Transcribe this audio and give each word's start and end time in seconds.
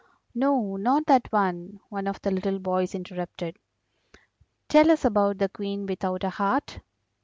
"No, 0.33 0.77
not 0.77 1.05
that 1.05 1.31
one," 1.31 1.79
one 1.89 2.07
of 2.07 2.19
the 2.23 2.31
little 2.31 2.57
boys 2.57 2.95
interrupted, 2.95 3.59
"tell 4.67 4.89
us 4.89 5.05
about 5.05 5.37
the 5.37 5.47
Queen 5.47 5.85
without 5.85 6.23
a 6.23 6.31
heart." 6.31 6.79